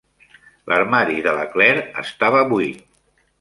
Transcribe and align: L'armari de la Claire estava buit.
L'armari 0.71 1.19
de 1.27 1.33
la 1.41 1.43
Claire 1.57 1.85
estava 2.05 2.41
buit. 2.55 2.81